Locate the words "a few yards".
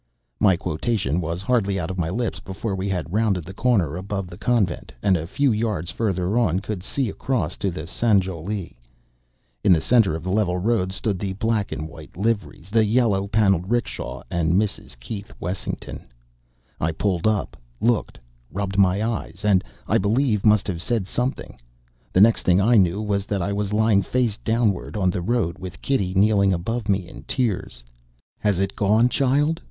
5.15-5.91